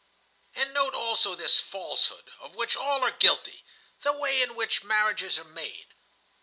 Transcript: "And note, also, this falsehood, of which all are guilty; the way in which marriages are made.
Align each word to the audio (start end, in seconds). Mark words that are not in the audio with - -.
"And 0.55 0.73
note, 0.73 0.95
also, 0.95 1.35
this 1.35 1.59
falsehood, 1.59 2.31
of 2.39 2.55
which 2.55 2.75
all 2.75 3.03
are 3.03 3.11
guilty; 3.11 3.63
the 4.01 4.11
way 4.13 4.41
in 4.41 4.55
which 4.55 4.83
marriages 4.83 5.37
are 5.37 5.43
made. 5.43 5.89